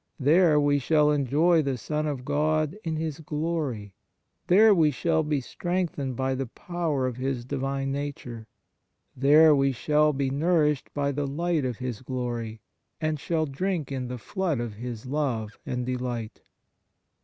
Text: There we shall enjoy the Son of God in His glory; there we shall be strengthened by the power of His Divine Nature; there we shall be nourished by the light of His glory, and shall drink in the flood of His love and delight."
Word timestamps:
There 0.19 0.59
we 0.59 0.79
shall 0.79 1.11
enjoy 1.11 1.61
the 1.61 1.77
Son 1.77 2.07
of 2.07 2.25
God 2.25 2.75
in 2.83 2.95
His 2.95 3.19
glory; 3.19 3.93
there 4.47 4.73
we 4.73 4.89
shall 4.89 5.21
be 5.21 5.41
strengthened 5.41 6.15
by 6.15 6.33
the 6.33 6.47
power 6.47 7.05
of 7.05 7.17
His 7.17 7.45
Divine 7.45 7.91
Nature; 7.91 8.47
there 9.15 9.55
we 9.55 9.71
shall 9.71 10.11
be 10.11 10.31
nourished 10.31 10.91
by 10.95 11.11
the 11.11 11.27
light 11.27 11.65
of 11.65 11.77
His 11.77 12.01
glory, 12.01 12.61
and 12.99 13.19
shall 13.19 13.45
drink 13.45 13.91
in 13.91 14.07
the 14.07 14.17
flood 14.17 14.59
of 14.59 14.73
His 14.73 15.05
love 15.05 15.59
and 15.67 15.85
delight." 15.85 16.41